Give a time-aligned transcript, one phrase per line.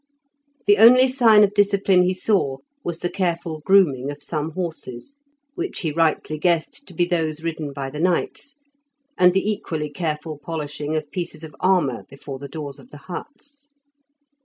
[0.65, 5.13] The only sign of discipline he saw was the careful grooming of some horses,
[5.53, 8.55] which he rightly guessed to be those ridden by the knights,
[9.15, 13.69] and the equally careful polishing of pieces of armour before the doors of the huts.